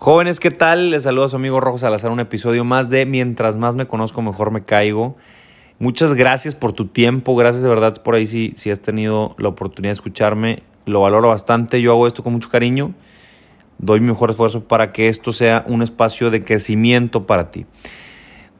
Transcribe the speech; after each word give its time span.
Jóvenes, 0.00 0.38
¿qué 0.38 0.52
tal? 0.52 0.92
Les 0.92 1.02
saludo 1.02 1.24
a 1.24 1.28
su 1.28 1.34
amigo 1.34 1.58
Rojo 1.58 1.76
Salazar, 1.76 2.12
un 2.12 2.20
episodio 2.20 2.64
más 2.64 2.88
de 2.88 3.04
Mientras 3.04 3.56
más 3.56 3.74
me 3.74 3.88
conozco, 3.88 4.22
mejor 4.22 4.52
me 4.52 4.62
caigo. 4.62 5.16
Muchas 5.80 6.14
gracias 6.14 6.54
por 6.54 6.72
tu 6.72 6.86
tiempo, 6.86 7.34
gracias 7.34 7.64
de 7.64 7.68
verdad 7.68 8.00
por 8.04 8.14
ahí 8.14 8.24
si, 8.24 8.52
si 8.54 8.70
has 8.70 8.78
tenido 8.78 9.34
la 9.38 9.48
oportunidad 9.48 9.90
de 9.90 9.94
escucharme. 9.94 10.62
Lo 10.86 11.00
valoro 11.00 11.26
bastante, 11.26 11.82
yo 11.82 11.90
hago 11.90 12.06
esto 12.06 12.22
con 12.22 12.32
mucho 12.32 12.48
cariño. 12.48 12.94
Doy 13.78 13.98
mi 13.98 14.06
mejor 14.06 14.30
esfuerzo 14.30 14.62
para 14.62 14.92
que 14.92 15.08
esto 15.08 15.32
sea 15.32 15.64
un 15.66 15.82
espacio 15.82 16.30
de 16.30 16.44
crecimiento 16.44 17.26
para 17.26 17.50
ti. 17.50 17.66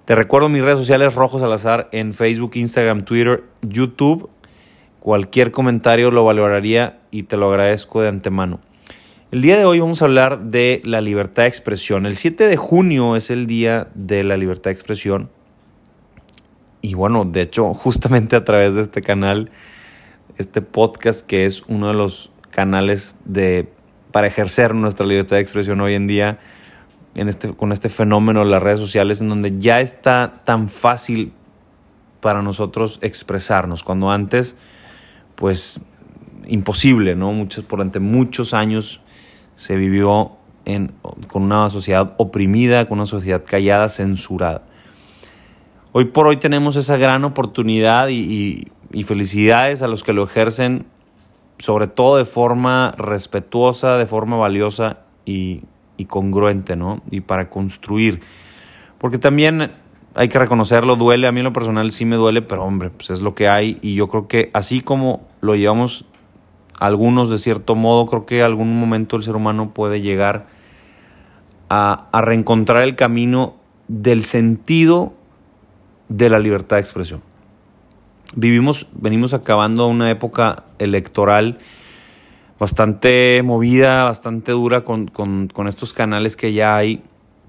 Te 0.06 0.16
recuerdo 0.16 0.48
mis 0.48 0.62
redes 0.62 0.80
sociales 0.80 1.14
Rojo 1.14 1.38
Salazar 1.38 1.88
en 1.92 2.14
Facebook, 2.14 2.56
Instagram, 2.56 3.02
Twitter, 3.02 3.44
YouTube. 3.62 4.28
Cualquier 4.98 5.52
comentario 5.52 6.10
lo 6.10 6.24
valoraría 6.24 6.98
y 7.12 7.22
te 7.22 7.36
lo 7.36 7.48
agradezco 7.48 8.02
de 8.02 8.08
antemano. 8.08 8.58
El 9.30 9.42
día 9.42 9.58
de 9.58 9.66
hoy 9.66 9.78
vamos 9.78 10.00
a 10.00 10.06
hablar 10.06 10.44
de 10.44 10.80
la 10.86 11.02
libertad 11.02 11.42
de 11.42 11.50
expresión. 11.50 12.06
El 12.06 12.16
7 12.16 12.48
de 12.48 12.56
junio 12.56 13.14
es 13.14 13.28
el 13.28 13.46
día 13.46 13.88
de 13.94 14.24
la 14.24 14.38
libertad 14.38 14.70
de 14.70 14.72
expresión. 14.72 15.28
Y 16.80 16.94
bueno, 16.94 17.26
de 17.26 17.42
hecho, 17.42 17.74
justamente 17.74 18.36
a 18.36 18.44
través 18.46 18.74
de 18.74 18.80
este 18.80 19.02
canal, 19.02 19.50
este 20.38 20.62
podcast 20.62 21.26
que 21.26 21.44
es 21.44 21.62
uno 21.68 21.88
de 21.88 21.92
los 21.92 22.30
canales 22.48 23.18
de, 23.26 23.70
para 24.12 24.28
ejercer 24.28 24.74
nuestra 24.74 25.04
libertad 25.04 25.36
de 25.36 25.42
expresión 25.42 25.78
hoy 25.82 25.92
en 25.92 26.06
día, 26.06 26.38
en 27.14 27.28
este, 27.28 27.52
con 27.52 27.72
este 27.72 27.90
fenómeno 27.90 28.40
de 28.40 28.50
las 28.50 28.62
redes 28.62 28.80
sociales, 28.80 29.20
en 29.20 29.28
donde 29.28 29.58
ya 29.58 29.82
está 29.82 30.40
tan 30.46 30.68
fácil 30.68 31.32
para 32.22 32.40
nosotros 32.40 32.98
expresarnos, 33.02 33.82
cuando 33.82 34.10
antes, 34.10 34.56
pues, 35.34 35.82
imposible, 36.46 37.14
¿no? 37.14 37.30
Muchos, 37.34 37.68
durante 37.68 38.00
muchos 38.00 38.54
años 38.54 39.02
se 39.58 39.76
vivió 39.76 40.36
en, 40.64 40.92
con 41.26 41.42
una 41.42 41.68
sociedad 41.68 42.14
oprimida, 42.16 42.86
con 42.88 42.98
una 42.98 43.06
sociedad 43.06 43.42
callada, 43.44 43.88
censurada. 43.88 44.62
Hoy 45.90 46.06
por 46.06 46.28
hoy 46.28 46.36
tenemos 46.36 46.76
esa 46.76 46.96
gran 46.96 47.24
oportunidad 47.24 48.08
y, 48.08 48.68
felicidades 49.04 49.82
a 49.82 49.88
los 49.88 50.04
que 50.04 50.12
lo 50.12 50.22
ejercen, 50.22 50.86
sobre 51.58 51.88
todo 51.88 52.18
de 52.18 52.24
forma 52.24 52.92
respetuosa, 52.96 53.98
de 53.98 54.06
forma 54.06 54.36
valiosa 54.36 55.00
y, 55.26 55.62
y 55.96 56.04
congruente, 56.04 56.76
¿no? 56.76 57.02
Y 57.10 57.20
para 57.20 57.50
construir. 57.50 58.20
Porque 58.98 59.18
también 59.18 59.72
hay 60.14 60.28
que 60.28 60.38
reconocerlo, 60.38 60.94
duele, 60.94 61.26
a 61.26 61.32
mí 61.32 61.40
en 61.40 61.44
lo 61.44 61.52
personal 61.52 61.90
sí 61.90 62.04
me 62.04 62.14
duele, 62.14 62.42
pero 62.42 62.64
hombre, 62.64 62.90
pues 62.90 63.10
es 63.10 63.20
lo 63.20 63.34
que 63.34 63.48
hay 63.48 63.78
y 63.82 63.96
yo 63.96 64.08
creo 64.08 64.28
que 64.28 64.50
así 64.54 64.82
como 64.82 65.26
lo 65.40 65.56
llevamos 65.56 66.04
algunos 66.78 67.28
de 67.28 67.38
cierto 67.38 67.74
modo, 67.74 68.06
creo 68.06 68.26
que 68.26 68.42
algún 68.42 68.78
momento 68.78 69.16
el 69.16 69.22
ser 69.22 69.36
humano 69.36 69.74
puede 69.74 70.00
llegar 70.00 70.46
a, 71.68 72.08
reencontrar 72.22 72.82
el 72.82 72.96
camino 72.96 73.56
del 73.88 74.24
sentido 74.24 75.14
de 76.08 76.30
la 76.30 76.38
libertad 76.38 76.76
de 76.76 76.82
expresión. 76.82 77.22
Vivimos, 78.36 78.86
venimos 78.92 79.34
acabando 79.34 79.86
una 79.86 80.10
época 80.10 80.64
electoral 80.78 81.58
bastante 82.58 83.42
movida, 83.44 84.04
bastante 84.04 84.52
dura 84.52 84.84
con, 84.84 85.10
estos 85.66 85.92
canales 85.92 86.36
que 86.36 86.52
ya 86.52 86.76
hay. 86.76 87.02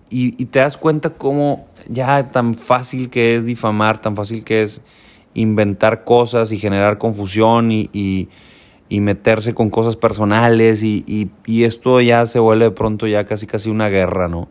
Y, 0.09 0.31
te 0.45 0.59
das 0.59 0.77
cuenta 0.77 1.11
cómo 1.11 1.67
ya 1.87 2.31
tan 2.31 2.55
fácil 2.55 3.11
que 3.11 3.35
es 3.35 3.45
difamar, 3.45 4.01
tan 4.01 4.15
fácil 4.15 4.43
que 4.43 4.63
es 4.63 4.81
inventar 5.35 6.03
cosas 6.03 6.51
y 6.51 6.57
generar 6.57 6.97
confusión 6.97 7.71
y 7.71 8.29
meterse 8.89 9.53
con 9.53 9.69
cosas 9.69 9.95
personales 9.95 10.81
y, 10.83 11.31
esto 11.45 12.01
ya 12.01 12.25
se 12.25 12.39
vuelve 12.39 12.65
de 12.65 12.71
pronto 12.71 13.05
ya 13.05 13.23
casi 13.23 13.45
casi 13.45 13.69
una 13.69 13.87
guerra, 13.87 14.27
¿no? 14.27 14.49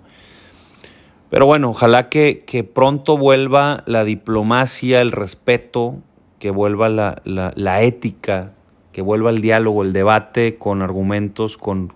Pero 1.28 1.44
bueno, 1.44 1.70
ojalá 1.70 2.08
que, 2.08 2.70
pronto 2.72 3.18
vuelva 3.18 3.82
la 3.86 4.04
diplomacia, 4.04 5.00
el 5.00 5.12
respeto, 5.12 5.96
que 6.38 6.50
vuelva 6.50 6.88
la, 6.88 7.20
la, 7.24 7.82
ética, 7.82 8.52
que 8.92 9.02
vuelva 9.02 9.30
el 9.30 9.40
diálogo, 9.40 9.82
el 9.82 9.92
debate 9.92 10.56
con 10.56 10.82
argumentos, 10.82 11.58
con... 11.58 11.92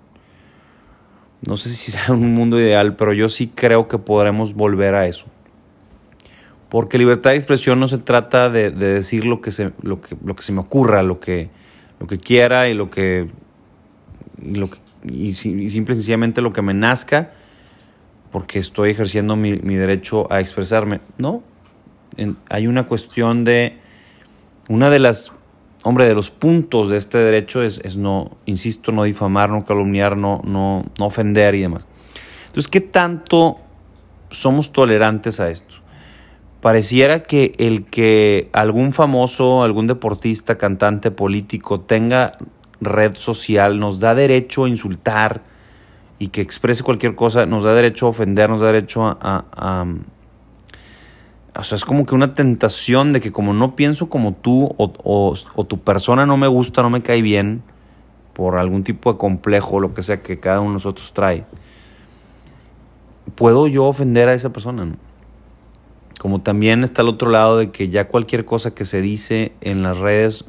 No 1.47 1.57
sé 1.57 1.71
si 1.71 1.91
sea 1.93 2.13
un 2.13 2.35
mundo 2.35 2.59
ideal, 2.61 2.97
pero 2.97 3.13
yo 3.13 3.29
sí 3.29 3.51
creo 3.55 3.87
que 3.87 3.99
podremos 3.99 4.53
volver 4.55 4.97
a 4.97 5.07
eso. 5.07 5.27
Porque 6.69 6.99
libertad 6.99 7.31
de 7.31 7.37
expresión 7.37 7.79
no 7.79 7.87
se 7.87 7.99
trata 7.99 8.51
de, 8.51 8.71
de 8.71 8.95
decir 8.95 9.27
lo 9.27 9.41
que, 9.41 9.53
se, 9.53 9.73
lo, 9.83 10.01
que, 10.01 10.17
lo 10.25 10.35
que 10.35 10.43
se 10.43 10.53
me 10.53 10.61
ocurra, 10.61 11.03
lo 11.03 11.21
que, 11.21 11.51
lo 12.03 12.09
que 12.09 12.19
quiera 12.19 12.69
y 12.69 12.75
lo 12.75 12.91
que, 12.91 13.31
y, 15.05 15.35
simple 15.35 15.63
y 15.65 15.71
sencillamente 15.71 16.43
lo 16.43 16.53
que 16.53 16.61
me 16.61 16.75
nazca 16.75 17.31
porque 18.33 18.59
estoy 18.59 18.91
ejerciendo 18.91 19.37
mi, 19.37 19.57
derecho 19.57 20.27
a 20.33 20.41
expresarme. 20.41 21.01
No, 21.17 21.45
hay 22.49 22.67
una 22.67 22.89
cuestión 22.89 23.45
de, 23.45 23.79
una 24.69 24.91
de 24.91 24.99
las, 24.99 25.33
hombre, 25.85 26.07
de 26.09 26.15
los 26.15 26.33
puntos 26.33 26.91
de 26.91 26.97
este 26.97 27.19
derecho 27.19 27.63
es, 27.63 27.81
es 27.85 27.97
no, 27.97 28.37
insisto, 28.47 28.91
no 28.91 29.05
difamar, 29.05 29.51
no 29.51 29.65
calumniar, 29.65 30.17
no, 30.17 30.41
no, 30.45 30.85
no 30.99 31.07
ofender 31.07 31.55
y 31.55 31.61
demás. 31.61 31.87
Entonces, 32.47 32.69
¿qué 32.69 32.81
tanto 32.81 33.59
somos 34.31 34.73
tolerantes 34.73 35.39
a 35.39 35.51
esto? 35.51 35.77
Pareciera 36.63 37.25
que 37.25 37.55
el 37.59 37.85
que 37.85 38.49
algún 38.53 38.93
famoso, 38.93 39.65
algún 39.65 39.89
deportista, 39.89 40.57
cantante, 40.57 41.11
político 41.11 41.81
tenga 41.81 42.39
red 42.81 43.15
social 43.17 43.79
nos 43.79 43.99
da 44.01 44.15
derecho 44.15 44.65
a 44.65 44.69
insultar 44.69 45.43
y 46.21 46.29
que 46.29 46.41
exprese 46.41 46.85
cualquier 46.85 47.17
cosa, 47.17 47.47
nos 47.47 47.65
da 47.65 47.75
derecho 47.75 48.07
a 48.07 48.11
ofender, 48.11 48.49
nos 48.49 48.61
da 48.61 48.67
derecho 48.67 49.05
a, 49.05 49.85
o 51.55 51.63
sea, 51.65 51.77
es 51.77 51.85
como 51.85 52.07
que 52.07 52.15
una 52.15 52.35
tentación 52.35 53.11
de 53.11 53.21
que 53.21 53.33
como 53.33 53.53
no 53.53 53.75
pienso 53.75 54.09
como 54.09 54.33
tú 54.33 54.73
o, 54.79 54.93
o, 55.55 55.65
tu 55.65 55.81
persona 55.81 56.27
no 56.27 56.37
me 56.37 56.47
gusta, 56.47 56.81
no 56.83 56.91
me 56.91 57.03
cae 57.03 57.23
bien, 57.23 57.65
por 58.35 58.57
algún 58.57 58.85
tipo 58.85 59.13
de 59.13 59.19
complejo 59.19 59.77
o 59.77 59.81
lo 59.81 59.95
que 59.95 60.05
sea 60.05 60.23
que 60.23 60.39
cada 60.39 60.61
uno 60.61 60.71
de 60.71 60.75
nosotros 60.75 61.13
trae, 61.13 61.45
puedo 63.35 63.67
yo 63.67 63.85
ofender 63.87 64.29
a 64.29 64.35
esa 64.35 64.53
persona, 64.53 64.85
¿no? 64.85 65.12
Como 66.23 66.41
también 66.41 66.85
está 66.85 67.03
el 67.03 67.09
otro 67.09 67.33
lado 67.33 67.59
de 67.59 67.73
que 67.73 67.89
ya 67.89 68.07
cualquier 68.07 68.45
cosa 68.45 68.73
que 68.73 68.85
se 68.85 69.03
dice 69.03 69.51
en 69.61 69.83
las 69.83 69.99
redes 69.99 70.45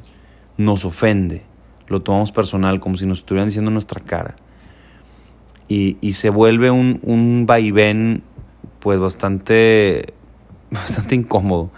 nos 0.56 0.86
ofende. 0.86 1.42
Lo 1.88 2.04
tomamos 2.04 2.32
personal, 2.32 2.80
como 2.80 2.96
si 2.96 3.08
nos 3.08 3.18
estuvieran 3.18 3.48
diciendo 3.48 3.72
nuestra 3.72 4.00
cara. 4.00 4.36
Y, 5.68 5.98
se 6.14 6.30
vuelve 6.30 6.70
un, 6.70 7.00
un 7.02 7.48
vaivén 7.48 8.22
pues 8.82 9.00
bastante, 9.00 10.14
bastante 10.70 11.16
incómodo. 11.16 11.72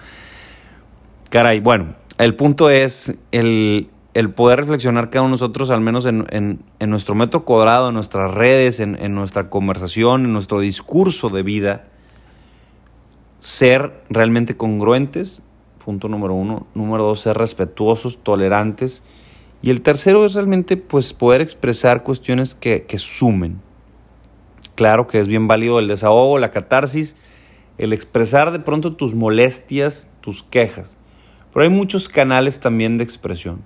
Caray, 1.30 1.62
bueno, 1.62 1.96
el 2.18 2.36
punto 2.36 2.70
es 2.70 3.18
el, 3.32 3.90
poder 4.36 4.60
reflexionar 4.60 5.10
cada 5.10 5.22
uno 5.22 5.30
de 5.30 5.36
nosotros, 5.36 5.70
al 5.70 5.80
menos 5.80 6.06
en, 6.06 6.60
nuestro 6.82 7.16
metro 7.16 7.46
cuadrado, 7.46 7.88
en 7.88 7.94
nuestras 7.94 8.34
redes, 8.34 8.82
en, 8.82 9.02
en, 9.02 9.16
nuestra 9.16 9.50
conversación, 9.50 10.26
en 10.26 10.34
nuestro 10.34 10.60
discurso 10.60 11.30
de 11.30 11.44
vida, 11.44 11.86
ser 13.46 14.02
realmente 14.10 14.58
congruentes, 14.58 15.44
punto 15.78 16.10
número 16.10 16.34
uno. 16.34 16.66
Número 16.74 17.04
dos, 17.04 17.20
ser 17.20 17.38
respetuosos, 17.38 18.18
tolerantes. 18.24 19.04
Y 19.62 19.70
el 19.70 19.84
tercero 19.84 20.26
es 20.26 20.34
realmente 20.34 20.78
pues, 20.78 21.14
poder 21.14 21.42
expresar 21.42 22.02
cuestiones 22.02 22.56
que, 22.56 22.86
que 22.88 22.98
sumen. 22.98 23.62
Claro 24.74 25.06
que 25.06 25.20
es 25.20 25.28
bien 25.28 25.48
válido 25.48 25.78
el 25.78 25.88
desahogo, 25.88 26.40
la 26.40 26.50
catarsis, 26.50 27.16
el 27.78 27.94
expresar 27.94 28.52
de 28.52 28.58
pronto 28.58 28.96
tus 28.96 29.14
molestias, 29.14 30.10
tus 30.22 30.42
quejas. 30.42 30.98
Pero 31.54 31.66
hay 31.66 31.70
muchos 31.70 32.10
canales 32.10 32.60
también 32.60 32.98
de 32.98 33.04
expresión, 33.04 33.62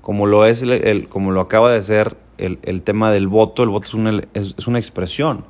como 0.00 0.26
lo, 0.26 0.46
es 0.46 0.62
el, 0.62 1.08
como 1.08 1.30
lo 1.30 1.40
acaba 1.42 1.70
de 1.70 1.80
ser 1.82 2.16
el, 2.38 2.58
el, 2.62 2.82
tema 2.82 3.12
del 3.12 3.28
voto. 3.28 3.62
El 3.62 3.68
voto 3.68 3.86
es 3.86 3.94
una, 3.94 4.20
es 4.34 4.66
una 4.66 4.80
expresión 4.80 5.44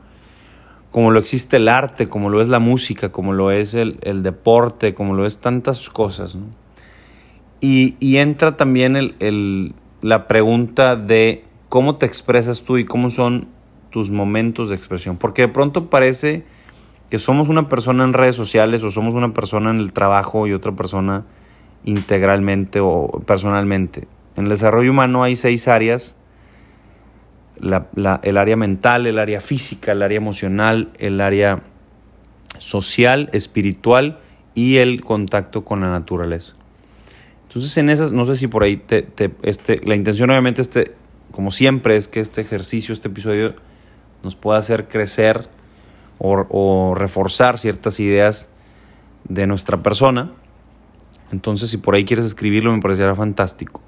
como 0.97 1.11
lo 1.11 1.19
existe 1.19 1.59
el 1.59 1.69
arte, 1.69 2.09
como 2.09 2.31
lo 2.31 2.41
es 2.41 2.49
la 2.49 2.59
música, 2.59 3.13
como 3.13 3.35
lo 3.35 3.51
es 3.51 3.75
el, 3.75 3.99
deporte, 4.23 4.95
como 4.95 5.13
lo 5.13 5.27
es 5.27 5.37
tantas 5.37 5.91
cosas. 5.91 6.39
Y, 7.61 8.17
entra 8.17 8.57
también 8.57 8.97
el, 8.97 9.75
la 10.01 10.27
pregunta 10.27 10.97
de 10.97 11.45
cómo 11.69 11.97
te 11.97 12.07
expresas 12.07 12.63
tú 12.63 12.79
y 12.79 12.87
cómo 12.87 13.11
son 13.11 13.49
tus 13.91 14.11
momentos 14.11 14.71
de 14.71 14.77
expresión. 14.77 15.19
Porque 15.19 15.43
de 15.43 15.49
pronto 15.49 15.91
parece 15.91 16.47
que 17.11 17.19
somos 17.19 17.49
una 17.49 17.69
persona 17.69 18.03
en 18.03 18.15
redes 18.15 18.37
sociales 18.37 18.83
o 18.83 18.91
somos 18.91 19.13
una 19.13 19.35
persona 19.35 19.69
en 19.69 19.81
el 19.81 19.93
trabajo 19.93 20.47
y 20.47 20.55
otra 20.55 20.73
persona 20.73 21.27
integralmente 21.85 22.81
o 22.81 23.23
personalmente. 23.27 24.09
En 24.35 24.45
el 24.45 24.49
desarrollo 24.49 24.93
humano 24.93 25.23
hay 25.23 25.37
seis 25.37 25.69
áreas 25.69 26.17
el 27.61 28.37
área 28.37 28.57
mental, 28.57 29.07
el 29.07 29.19
área 29.19 29.41
física, 29.41 29.93
el 29.93 30.03
área 30.03 30.17
emocional, 30.17 30.91
el 30.99 31.21
área 31.21 31.63
social, 32.59 33.31
espiritual 33.33 34.21
y 34.55 34.77
el 34.77 35.03
contacto 35.03 35.65
con 35.65 35.81
la 35.81 35.91
naturaleza. 35.91 36.55
Entonces 37.49 37.77
en 37.79 37.91
esas, 37.91 38.13
no 38.13 38.25
sé 38.25 38.37
si 38.37 38.49
por 38.49 38.63
ahí 38.63 38.77
te, 38.77 39.07
este, 39.43 39.81
la 39.85 39.97
intención 39.97 40.31
obviamente 40.31 40.63
este, 40.63 40.95
como 41.31 41.51
siempre 41.51 41.97
es 41.97 42.09
que 42.09 42.21
este 42.21 42.41
ejercicio, 42.41 42.93
este 42.93 43.09
episodio 43.09 43.55
nos 44.23 44.37
puede 44.37 44.59
hacer 44.59 44.89
crecer 44.89 45.49
o, 46.19 46.95
reforzar 46.97 47.59
ciertas 47.59 48.01
ideas 48.01 48.49
de 49.25 49.47
nuestra 49.47 49.83
persona. 49.83 50.33
Entonces, 51.33 51.71
si 51.71 51.77
por 51.77 51.95
ahí 51.95 52.05
quieres 52.05 52.25
escribirlo, 52.27 52.73
me 52.73 52.81
parecería 52.81 53.15
fantástico. 53.15 53.83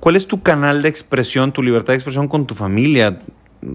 ¿Cuál 0.00 0.16
es 0.16 0.26
tu 0.26 0.42
canal 0.42 0.80
de 0.80 0.88
expresión, 0.88 1.52
tu 1.52 1.62
libertad 1.62 1.92
de 1.92 1.96
expresión 1.96 2.26
con 2.26 2.46
tu 2.46 2.54
familia? 2.54 3.18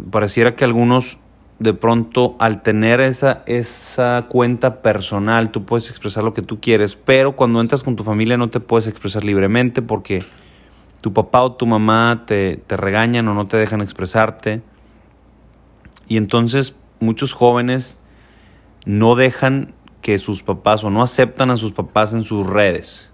Pareciera 0.10 0.56
que 0.56 0.64
algunos 0.66 1.20
de 1.60 1.76
pronto 1.76 2.36
al 2.40 2.64
tener 2.64 3.00
esa, 3.00 3.44
esa 3.46 4.26
cuenta 4.28 4.82
personal 4.82 5.52
tú 5.52 5.66
puedes 5.66 5.92
expresar 5.92 6.24
lo 6.24 6.34
que 6.34 6.42
tú 6.42 6.60
quieres, 6.60 6.96
pero 6.96 7.36
cuando 7.36 7.62
entras 7.62 7.84
con 7.84 7.96
tu 7.96 8.04
familia 8.04 8.38
no 8.38 8.50
te 8.50 8.60
puedes 8.60 8.88
expresar 8.88 9.24
libremente 9.24 9.84
porque 9.84 10.26
tu 11.00 11.14
papá 11.14 11.44
o 11.44 11.54
tu 11.54 11.68
mamá 11.68 12.24
te, 12.26 12.58
te 12.58 12.76
regañan 12.76 13.28
o 13.28 13.36
no 13.36 13.46
te 13.48 13.58
dejan 13.58 13.82
expresarte. 13.82 14.64
Y 16.08 16.18
entonces 16.18 16.76
muchos 17.00 17.34
jóvenes 17.34 18.00
no 18.86 19.14
dejan 19.16 19.76
que 20.02 20.18
sus 20.18 20.42
papás 20.42 20.84
o 20.84 20.90
no 20.90 21.04
aceptan 21.04 21.52
a 21.52 21.58
sus 21.58 21.72
papás 21.72 22.14
en 22.14 22.24
sus 22.24 22.48
redes. 22.48 23.12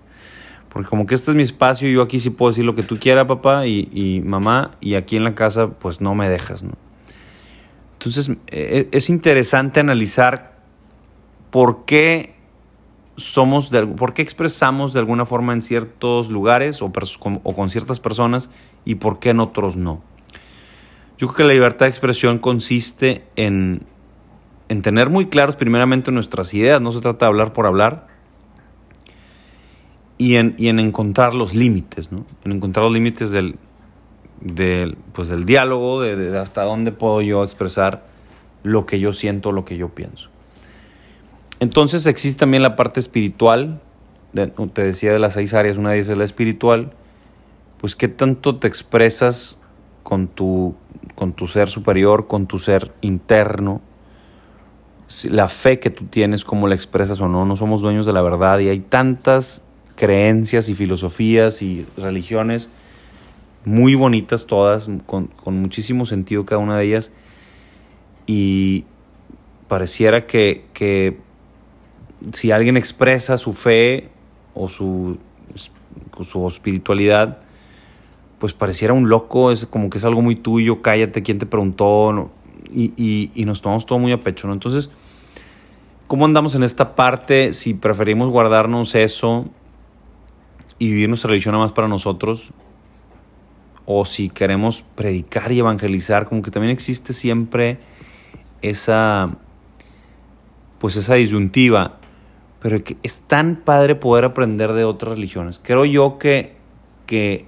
Porque 0.71 0.87
como 0.87 1.05
que 1.05 1.15
este 1.15 1.31
es 1.31 1.35
mi 1.35 1.43
espacio 1.43 1.89
yo 1.89 2.01
aquí 2.01 2.19
sí 2.19 2.29
puedo 2.29 2.51
decir 2.51 2.63
lo 2.63 2.75
que 2.75 2.83
tú 2.83 2.97
quieras, 2.97 3.27
papá 3.27 3.67
y, 3.67 4.21
mamá, 4.25 4.71
y 4.79 4.95
aquí 4.95 5.17
en 5.17 5.25
la 5.25 5.35
casa 5.35 5.67
pues 5.67 5.99
no 5.99 6.15
me 6.15 6.29
dejas, 6.29 6.63
¿no? 6.63 6.73
Entonces 7.93 8.29
e, 8.29 8.35
e, 8.47 8.89
es 8.91 9.09
interesante 9.09 9.81
analizar 9.81 10.59
por 11.51 11.83
qué 11.85 12.35
somos, 13.17 13.69
de, 13.69 13.85
por 13.85 14.13
qué 14.13 14.21
expresamos 14.21 14.93
de 14.93 14.99
alguna 14.99 15.25
forma 15.25 15.53
en 15.53 15.61
ciertos 15.61 16.29
lugares 16.29 16.81
o, 16.81 16.91
o 17.43 17.55
con 17.55 17.69
ciertas 17.69 17.99
personas 17.99 18.49
y 18.85 18.95
por 18.95 19.19
qué 19.19 19.31
en 19.31 19.41
otros 19.41 19.75
no. 19.75 20.01
Yo 21.17 21.27
creo 21.27 21.35
que 21.35 21.43
la 21.43 21.53
libertad 21.53 21.85
de 21.85 21.89
expresión 21.89 22.39
consiste 22.39 23.25
en, 23.35 23.83
en 24.69 24.81
tener 24.81 25.09
muy 25.09 25.27
claros 25.27 25.57
primeramente 25.57 26.13
nuestras 26.13 26.53
ideas, 26.53 26.79
no 26.79 26.93
se 26.93 27.01
trata 27.01 27.25
de 27.25 27.29
hablar 27.29 27.51
por 27.51 27.65
hablar, 27.65 28.07
y 30.21 30.35
en, 30.35 30.53
y 30.59 30.67
en 30.67 30.79
encontrar 30.79 31.33
los 31.33 31.55
límites, 31.55 32.11
¿no? 32.11 32.25
en 32.45 32.51
encontrar 32.51 32.83
los 32.83 32.93
límites 32.93 33.31
del, 33.31 33.55
del, 34.39 34.95
pues 35.13 35.29
del 35.29 35.45
diálogo, 35.45 35.99
de, 35.99 36.37
hasta 36.37 36.61
dónde 36.61 36.91
puedo 36.91 37.23
yo 37.23 37.43
expresar 37.43 38.03
lo 38.61 38.85
que 38.85 38.99
yo 38.99 39.13
siento, 39.13 39.51
lo 39.51 39.65
que 39.65 39.77
yo 39.77 39.89
pienso. 39.89 40.29
Entonces 41.59 42.05
existe 42.05 42.41
también 42.41 42.61
la 42.61 42.75
parte 42.75 42.99
espiritual, 42.99 43.81
te 44.73 44.83
decía 44.83 45.11
de 45.11 45.17
las 45.17 45.33
seis 45.33 45.55
áreas, 45.55 45.77
una 45.77 45.89
de 45.89 45.95
ellas 45.95 46.09
es 46.09 46.17
la 46.19 46.23
espiritual, 46.23 46.93
pues 47.79 47.95
qué 47.95 48.07
tanto 48.07 48.57
te 48.57 48.67
expresas 48.67 49.57
con 50.03 50.27
tu, 50.27 50.75
con 51.15 51.33
tu 51.33 51.47
ser 51.47 51.67
superior, 51.67 52.27
con 52.27 52.45
tu 52.45 52.59
ser 52.59 52.93
interno, 53.01 53.81
la 55.23 55.47
fe 55.47 55.79
que 55.79 55.89
tú 55.89 56.05
tienes, 56.05 56.45
cómo 56.45 56.67
la 56.67 56.75
expresas 56.75 57.19
o 57.21 57.27
no, 57.27 57.43
no 57.43 57.55
somos 57.55 57.81
dueños 57.81 58.05
de 58.05 58.13
la 58.13 58.21
verdad 58.21 58.59
y 58.59 58.69
hay 58.69 58.81
tantas 58.81 59.63
creencias 60.01 60.67
y 60.67 60.73
filosofías 60.73 61.61
y 61.61 61.85
religiones 61.95 62.69
muy 63.65 63.93
bonitas 63.93 64.47
todas, 64.47 64.89
con, 65.05 65.29
muchísimo 65.45 66.07
sentido 66.07 66.43
cada 66.43 66.57
una 66.57 66.75
de 66.75 66.85
ellas. 66.85 67.11
Y 68.25 68.85
pareciera 69.67 70.25
que, 70.25 70.65
que 70.73 71.19
si 72.33 72.49
alguien 72.49 72.77
expresa 72.77 73.37
su 73.37 73.53
fe 73.53 74.09
o 74.55 74.69
su, 74.69 75.19
su 76.23 76.47
espiritualidad, 76.47 77.37
pues 78.39 78.53
pareciera 78.53 78.95
un 78.95 79.07
loco, 79.07 79.51
es 79.51 79.67
como 79.67 79.91
que 79.91 79.99
es 79.99 80.03
algo 80.03 80.23
muy 80.23 80.35
tuyo, 80.35 80.81
cállate, 80.81 81.21
¿quién 81.21 81.37
te 81.37 81.45
preguntó? 81.45 82.31
Y, 82.73 83.29
y, 83.35 83.45
nos 83.45 83.61
tomamos 83.61 83.85
todo 83.85 83.99
muy 83.99 84.13
a 84.13 84.19
pecho, 84.19 84.47
¿no? 84.47 84.53
Entonces, 84.53 84.89
¿cómo 86.07 86.25
andamos 86.25 86.55
en 86.55 86.63
esta 86.63 86.95
parte? 86.95 87.53
Si 87.53 87.75
preferimos 87.75 88.31
guardarnos 88.31 88.95
eso 88.95 89.45
y 90.81 90.87
vivir 90.87 91.09
nuestra 91.09 91.29
religión 91.29 91.51
nada 91.51 91.65
más 91.65 91.73
para 91.73 91.87
nosotros, 91.87 92.53
o 93.85 94.03
si 94.03 94.29
queremos 94.29 94.83
predicar 94.95 95.51
y 95.51 95.59
evangelizar, 95.59 96.27
como 96.27 96.41
que 96.41 96.49
también 96.49 96.71
existe 96.71 97.13
siempre 97.13 97.77
esa, 98.63 99.37
pues 100.79 100.95
esa 100.95 101.13
disyuntiva, 101.13 101.99
pero 102.59 102.83
que 102.83 102.97
es 103.03 103.19
tan 103.19 103.57
padre 103.57 103.93
poder 103.93 104.25
aprender 104.25 104.73
de 104.73 104.83
otras 104.83 105.13
religiones. 105.13 105.61
Creo 105.63 105.85
yo 105.85 106.17
que, 106.17 106.55
que 107.05 107.45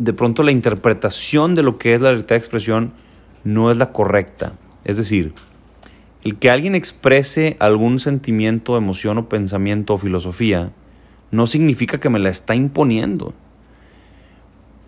de 0.00 0.12
pronto 0.12 0.42
la 0.42 0.50
interpretación 0.50 1.54
de 1.54 1.62
lo 1.62 1.78
que 1.78 1.94
es 1.94 2.00
la 2.00 2.10
libertad 2.10 2.34
de 2.34 2.40
expresión 2.40 2.94
no 3.44 3.70
es 3.70 3.76
la 3.76 3.92
correcta. 3.92 4.54
Es 4.82 4.96
decir, 4.96 5.34
el 6.24 6.36
que 6.40 6.50
alguien 6.50 6.74
exprese 6.74 7.56
algún 7.60 8.00
sentimiento, 8.00 8.76
emoción 8.76 9.18
o 9.18 9.28
pensamiento 9.28 9.94
o 9.94 9.98
filosofía 9.98 10.72
no 11.30 11.46
significa 11.46 11.98
que 11.98 12.10
me 12.10 12.18
la 12.18 12.30
está 12.30 12.54
imponiendo. 12.54 13.34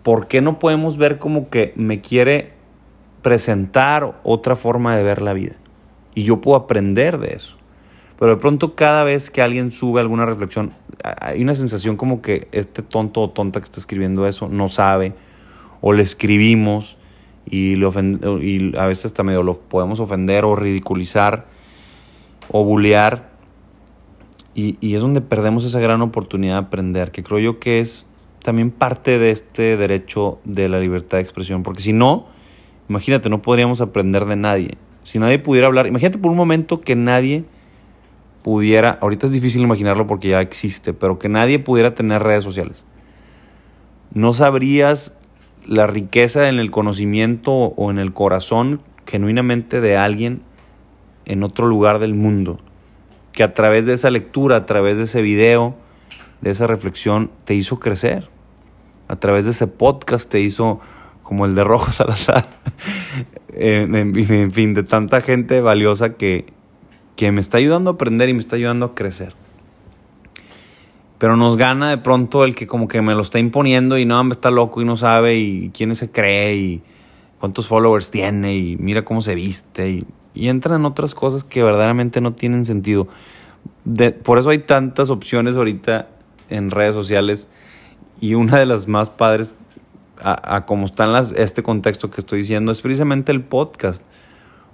¿por 0.03 0.27
qué 0.27 0.41
no 0.41 0.59
podemos 0.59 0.97
ver 0.97 1.19
como 1.19 1.49
que 1.49 1.73
me 1.75 2.01
quiere 2.01 2.53
presentar 3.21 4.19
otra 4.23 4.55
forma 4.55 4.95
de 4.95 5.03
ver 5.03 5.21
la 5.21 5.33
vida? 5.33 5.55
Y 6.15 6.23
yo 6.23 6.41
puedo 6.41 6.57
aprender 6.57 7.19
de 7.19 7.33
eso. 7.35 7.57
Pero 8.17 8.31
de 8.31 8.37
pronto 8.37 8.75
cada 8.75 9.03
vez 9.03 9.29
que 9.29 9.41
alguien 9.41 9.71
sube 9.71 10.01
alguna 10.01 10.25
reflexión, 10.25 10.71
hay 11.03 11.41
una 11.41 11.55
sensación 11.55 11.95
como 11.95 12.21
que 12.21 12.47
este 12.51 12.81
tonto 12.81 13.21
o 13.21 13.29
tonta 13.29 13.59
que 13.59 13.65
está 13.65 13.79
escribiendo 13.79 14.27
eso 14.27 14.49
no 14.49 14.67
sabe, 14.67 15.13
o 15.79 15.93
le 15.93 16.03
escribimos 16.03 16.97
y, 17.45 17.75
le 17.75 17.87
y 18.41 18.77
a 18.77 18.85
veces 18.87 19.05
hasta 19.05 19.23
medio 19.23 19.43
lo 19.43 19.53
podemos 19.53 19.99
ofender 19.99 20.43
o 20.43 20.55
ridiculizar 20.55 21.45
o 22.51 22.63
bullear. 22.63 23.29
Y, 24.55 24.77
y 24.81 24.95
es 24.95 25.01
donde 25.01 25.21
perdemos 25.21 25.63
esa 25.63 25.79
gran 25.79 26.01
oportunidad 26.01 26.53
de 26.55 26.59
aprender, 26.59 27.11
que 27.11 27.23
creo 27.23 27.39
yo 27.39 27.59
que 27.59 27.79
es 27.79 28.07
también 28.43 28.71
parte 28.71 29.19
de 29.19 29.31
este 29.31 29.77
derecho 29.77 30.39
de 30.43 30.69
la 30.69 30.79
libertad 30.79 31.17
de 31.17 31.21
expresión, 31.21 31.63
porque 31.63 31.81
si 31.81 31.93
no, 31.93 32.27
imagínate, 32.89 33.29
no 33.29 33.41
podríamos 33.41 33.81
aprender 33.81 34.25
de 34.25 34.35
nadie. 34.35 34.77
Si 35.03 35.19
nadie 35.19 35.39
pudiera 35.39 35.67
hablar, 35.67 35.87
imagínate 35.87 36.17
por 36.17 36.31
un 36.31 36.37
momento 36.37 36.81
que 36.81 36.95
nadie 36.95 37.45
pudiera, 38.43 38.97
ahorita 39.01 39.27
es 39.27 39.31
difícil 39.31 39.61
imaginarlo 39.61 40.07
porque 40.07 40.29
ya 40.29 40.41
existe, 40.41 40.93
pero 40.93 41.19
que 41.19 41.29
nadie 41.29 41.59
pudiera 41.59 41.93
tener 41.93 42.23
redes 42.23 42.43
sociales. 42.43 42.85
No 44.13 44.33
sabrías 44.33 45.17
la 45.65 45.87
riqueza 45.87 46.49
en 46.49 46.59
el 46.59 46.71
conocimiento 46.71 47.51
o 47.53 47.91
en 47.91 47.99
el 47.99 48.13
corazón 48.13 48.81
genuinamente 49.05 49.81
de 49.81 49.97
alguien 49.97 50.41
en 51.25 51.43
otro 51.43 51.67
lugar 51.67 51.99
del 51.99 52.15
mundo, 52.15 52.59
que 53.39 53.43
a 53.43 53.53
través 53.53 53.85
de 53.85 53.93
esa 53.93 54.09
lectura, 54.09 54.57
a 54.57 54.65
través 54.65 54.97
de 54.97 55.03
ese 55.03 55.21
video, 55.21 55.73
de 56.41 56.49
esa 56.49 56.67
reflexión 56.67 57.31
te 57.45 57.55
hizo 57.55 57.79
crecer. 57.79 58.27
A 59.07 59.15
través 59.15 59.45
de 59.45 59.51
ese 59.51 59.65
podcast 59.65 60.29
te 60.29 60.41
hizo 60.41 60.81
como 61.23 61.45
el 61.45 61.55
de 61.55 61.63
Rojo 61.63 61.89
Salazar. 61.93 62.49
en, 63.53 64.51
fin, 64.51 64.73
de 64.73 64.83
tanta 64.83 65.21
gente 65.21 65.61
valiosa 65.61 66.15
que, 66.15 66.47
que 67.15 67.31
me 67.31 67.39
está 67.39 67.59
ayudando 67.59 67.91
a 67.91 67.93
aprender 67.93 68.27
y 68.27 68.33
me 68.33 68.41
está 68.41 68.57
ayudando 68.57 68.87
a 68.87 68.93
crecer. 68.93 69.31
Pero 71.17 71.37
nos 71.37 71.55
gana 71.55 71.91
de 71.91 71.97
pronto 71.97 72.43
el 72.43 72.55
que 72.55 72.67
como 72.67 72.89
que 72.89 73.01
me 73.01 73.15
lo 73.15 73.21
está 73.21 73.39
imponiendo 73.39 73.97
y 73.97 74.03
no, 74.03 74.21
me 74.25 74.33
está 74.33 74.51
loco 74.51 74.81
y 74.81 74.83
no 74.83 74.97
sabe 74.97 75.37
y 75.37 75.71
quién 75.73 75.95
se 75.95 76.11
cree 76.11 76.57
y 76.57 76.81
cuántos 77.39 77.69
followers 77.69 78.11
tiene 78.11 78.57
y 78.57 78.75
mira 78.75 79.05
cómo 79.05 79.21
se 79.21 79.33
viste 79.33 79.91
y, 79.91 80.05
y 80.33 80.47
entran 80.47 80.85
otras 80.85 81.13
cosas 81.13 81.43
que 81.43 81.63
verdaderamente 81.63 82.21
no 82.21 82.33
tienen 82.33 82.65
sentido. 82.65 83.07
De, 83.85 84.11
por 84.11 84.39
eso 84.39 84.49
hay 84.49 84.59
tantas 84.59 85.09
opciones 85.09 85.55
ahorita 85.55 86.07
en 86.49 86.71
redes 86.71 86.95
sociales 86.95 87.47
y 88.21 88.33
una 88.33 88.57
de 88.57 88.65
las 88.65 88.87
más 88.87 89.09
padres 89.09 89.55
a, 90.21 90.55
a 90.55 90.65
como 90.65 90.85
está 90.85 91.05
en 91.05 91.13
las, 91.13 91.31
este 91.31 91.63
contexto 91.63 92.09
que 92.09 92.21
estoy 92.21 92.39
diciendo 92.39 92.71
es 92.71 92.81
precisamente 92.81 93.31
el 93.31 93.41
podcast. 93.41 94.03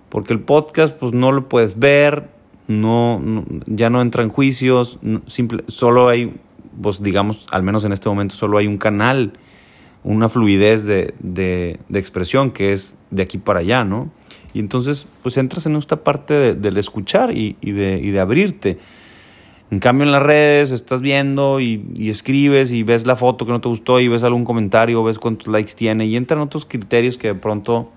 Porque 0.10 0.34
el 0.34 0.40
podcast 0.40 0.96
pues 0.96 1.14
no 1.14 1.32
lo 1.32 1.50
puedes 1.50 1.80
ver, 1.80 2.30
no, 2.68 3.22
ya 3.66 3.90
no 3.90 4.02
entra 4.02 4.24
en 4.24 4.30
juicios, 4.30 5.00
simple, 5.28 5.64
solo 5.68 6.10
hay, 6.10 6.40
pues 6.82 7.02
digamos, 7.02 7.48
al 7.52 7.64
menos 7.64 7.84
en 7.84 7.92
este 7.92 8.10
momento 8.10 8.36
solo 8.36 8.58
hay 8.58 8.68
un 8.68 8.78
canal, 8.78 9.34
una 10.04 10.30
fluidez 10.30 10.84
de, 10.86 11.14
de, 11.20 11.80
de 11.90 12.00
expresión 12.00 12.52
que 12.52 12.74
es 12.74 12.96
de 13.12 13.24
aquí 13.24 13.38
para 13.38 13.60
allá, 13.60 13.84
¿no? 13.84 14.10
Y 14.56 14.60
entonces 14.60 15.06
pues 15.22 15.38
entras 15.38 15.66
en 15.66 15.76
esta 15.76 15.98
parte 15.98 16.56
del 16.56 16.78
escuchar 16.78 17.32
y, 17.32 17.58
y, 17.60 17.74
de, 17.74 18.00
y 18.02 18.12
de 18.12 18.20
abrirte. 18.22 18.80
En 19.70 19.80
cambio 19.80 20.06
en 20.06 20.14
las 20.14 20.24
redes 20.24 20.72
estás 20.72 21.02
viendo 21.02 21.60
y, 21.60 22.10
escribes 22.10 22.72
y 22.72 22.84
ves 22.84 23.06
la 23.06 23.18
foto 23.18 23.46
que 23.46 23.52
no 23.52 23.60
te 23.60 23.68
gustó 23.68 24.00
y 24.00 24.08
ves 24.08 24.24
algún 24.24 24.46
comentario, 24.46 25.04
ves 25.04 25.20
cuántos 25.20 25.48
likes 25.48 25.74
tiene 25.76 26.06
y 26.06 26.16
entran 26.16 26.40
otros 26.40 26.66
criterios 26.66 27.18
que 27.18 27.28
de 27.28 27.36
pronto 27.36 27.92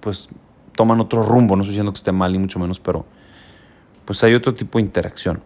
pues 0.00 0.28
toman 0.76 1.00
otro 1.00 1.22
rumbo. 1.22 1.56
No 1.56 1.62
estoy 1.62 1.72
diciendo 1.72 1.92
que 1.92 1.98
esté 1.98 2.12
mal 2.12 2.32
ni 2.32 2.38
mucho 2.38 2.58
menos, 2.58 2.78
pero 2.78 3.06
pues 4.04 4.22
hay 4.22 4.34
otro 4.34 4.52
tipo 4.52 4.76
de 4.78 4.82
interacción. 4.82 5.40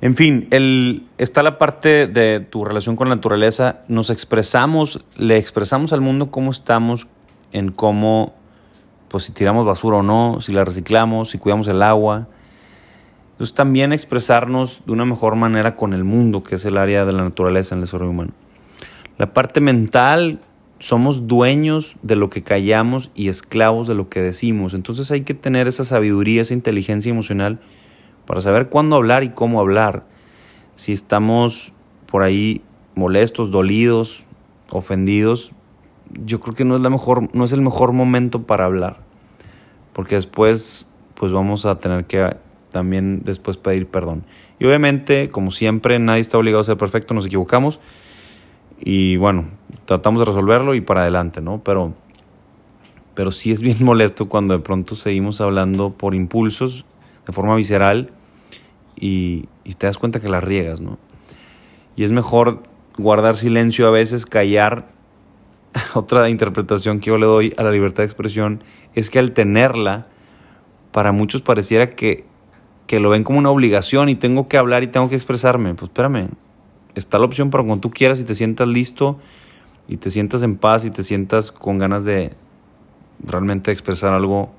En 0.00 0.14
fin, 0.14 0.48
el, 0.52 1.02
está 1.18 1.42
la 1.42 1.58
parte 1.58 2.06
de 2.06 2.40
tu 2.40 2.64
relación 2.64 2.96
con 2.96 3.10
la 3.10 3.16
naturaleza. 3.16 3.80
Nos 3.88 4.08
expresamos, 4.08 5.04
le 5.18 5.36
expresamos 5.36 5.92
al 5.92 6.00
mundo 6.00 6.30
cómo 6.30 6.50
estamos 6.50 7.06
en 7.52 7.72
cómo, 7.72 8.34
pues 9.10 9.24
si 9.24 9.32
tiramos 9.32 9.66
basura 9.66 9.98
o 9.98 10.02
no, 10.04 10.40
si 10.40 10.52
la 10.52 10.64
reciclamos, 10.64 11.30
si 11.30 11.38
cuidamos 11.38 11.66
el 11.66 11.82
agua. 11.82 12.28
Entonces 13.32 13.54
también 13.54 13.92
expresarnos 13.92 14.82
de 14.86 14.92
una 14.92 15.04
mejor 15.04 15.34
manera 15.34 15.74
con 15.74 15.92
el 15.92 16.04
mundo, 16.04 16.44
que 16.44 16.54
es 16.54 16.64
el 16.64 16.78
área 16.78 17.04
de 17.04 17.12
la 17.12 17.24
naturaleza 17.24 17.74
en 17.74 17.80
el 17.80 17.86
desarrollo 17.86 18.12
humano. 18.12 18.32
La 19.18 19.34
parte 19.34 19.60
mental, 19.60 20.40
somos 20.78 21.26
dueños 21.26 21.96
de 22.02 22.16
lo 22.16 22.30
que 22.30 22.42
callamos 22.42 23.10
y 23.14 23.28
esclavos 23.28 23.88
de 23.88 23.94
lo 23.94 24.08
que 24.08 24.22
decimos. 24.22 24.74
Entonces 24.74 25.10
hay 25.10 25.22
que 25.22 25.34
tener 25.34 25.66
esa 25.66 25.84
sabiduría, 25.84 26.42
esa 26.42 26.54
inteligencia 26.54 27.10
emocional 27.10 27.60
para 28.26 28.40
saber 28.40 28.68
cuándo 28.68 28.94
hablar 28.94 29.24
y 29.24 29.30
cómo 29.30 29.58
hablar. 29.58 30.06
Si 30.76 30.92
estamos 30.92 31.72
por 32.06 32.22
ahí 32.22 32.62
molestos, 32.94 33.50
dolidos, 33.50 34.24
ofendidos, 34.70 35.52
yo 36.24 36.40
creo 36.40 36.54
que 36.54 36.64
no 36.64 36.76
es, 36.76 36.80
la 36.80 36.90
mejor, 36.90 37.34
no 37.34 37.44
es 37.44 37.52
el 37.52 37.60
mejor 37.60 37.92
momento 37.92 38.42
para 38.42 38.64
hablar. 38.64 38.98
Porque 39.92 40.14
después 40.14 40.86
pues 41.14 41.32
vamos 41.32 41.66
a 41.66 41.78
tener 41.78 42.06
que 42.06 42.34
también 42.70 43.20
después 43.24 43.56
pedir 43.56 43.86
perdón. 43.86 44.24
Y 44.58 44.64
obviamente, 44.64 45.28
como 45.30 45.50
siempre, 45.50 45.98
nadie 45.98 46.20
está 46.20 46.38
obligado 46.38 46.62
a 46.62 46.64
ser 46.64 46.76
perfecto, 46.76 47.12
nos 47.14 47.26
equivocamos. 47.26 47.80
Y 48.78 49.16
bueno, 49.16 49.46
tratamos 49.84 50.20
de 50.20 50.24
resolverlo 50.24 50.74
y 50.74 50.80
para 50.80 51.02
adelante, 51.02 51.42
¿no? 51.42 51.62
Pero, 51.62 51.92
pero 53.14 53.32
sí 53.32 53.52
es 53.52 53.60
bien 53.60 53.78
molesto 53.84 54.28
cuando 54.28 54.54
de 54.54 54.60
pronto 54.60 54.94
seguimos 54.94 55.40
hablando 55.40 55.90
por 55.92 56.14
impulsos, 56.14 56.86
de 57.26 57.32
forma 57.32 57.54
visceral, 57.54 58.10
y, 58.96 59.46
y 59.64 59.74
te 59.74 59.86
das 59.86 59.98
cuenta 59.98 60.20
que 60.20 60.28
la 60.28 60.40
riegas, 60.40 60.80
¿no? 60.80 60.98
Y 61.96 62.04
es 62.04 62.12
mejor 62.12 62.62
guardar 62.96 63.36
silencio 63.36 63.86
a 63.86 63.90
veces, 63.90 64.24
callar. 64.24 64.89
Otra 65.94 66.28
interpretación 66.28 67.00
que 67.00 67.06
yo 67.06 67.18
le 67.18 67.26
doy 67.26 67.54
a 67.56 67.62
la 67.62 67.70
libertad 67.70 68.02
de 68.02 68.06
expresión 68.06 68.62
es 68.94 69.10
que 69.10 69.18
al 69.18 69.32
tenerla, 69.32 70.06
para 70.92 71.12
muchos 71.12 71.42
pareciera 71.42 71.90
que, 71.90 72.24
que 72.86 73.00
lo 73.00 73.10
ven 73.10 73.24
como 73.24 73.38
una 73.38 73.50
obligación 73.50 74.08
y 74.08 74.14
tengo 74.14 74.48
que 74.48 74.58
hablar 74.58 74.82
y 74.82 74.88
tengo 74.88 75.08
que 75.08 75.14
expresarme. 75.14 75.74
Pues 75.74 75.90
espérame, 75.90 76.30
está 76.94 77.18
la 77.18 77.24
opción 77.24 77.50
para 77.50 77.64
cuando 77.64 77.80
tú 77.80 77.90
quieras 77.90 78.20
y 78.20 78.24
te 78.24 78.34
sientas 78.34 78.68
listo 78.68 79.18
y 79.88 79.96
te 79.96 80.10
sientas 80.10 80.42
en 80.42 80.56
paz 80.56 80.84
y 80.84 80.90
te 80.90 81.02
sientas 81.02 81.52
con 81.52 81.78
ganas 81.78 82.04
de 82.04 82.32
realmente 83.24 83.70
expresar 83.70 84.12
algo 84.12 84.50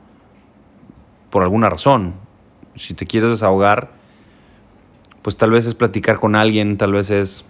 por 1.30 1.44
alguna 1.44 1.70
razón. 1.70 2.14
Si 2.76 2.94
te 2.94 3.06
quieres 3.06 3.32
desahogar, 3.32 3.92
pues 5.22 5.38
tal 5.38 5.52
vez 5.52 5.66
es 5.66 5.76
platicar 5.76 6.20
con 6.20 6.36
alguien, 6.36 6.78
tal 6.78 6.94
vez 6.94 7.12
es 7.12 7.46